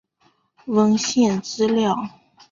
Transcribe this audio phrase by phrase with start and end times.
[0.65, 1.95] 文献资料